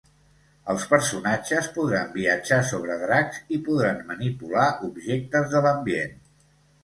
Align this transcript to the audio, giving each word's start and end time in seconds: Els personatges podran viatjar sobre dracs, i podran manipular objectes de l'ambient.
Els 0.73 0.85
personatges 0.91 1.67
podran 1.75 2.07
viatjar 2.15 2.57
sobre 2.71 2.97
dracs, 3.03 3.39
i 3.57 3.61
podran 3.67 4.01
manipular 4.09 4.65
objectes 4.89 5.47
de 5.55 5.63
l'ambient. 5.67 6.19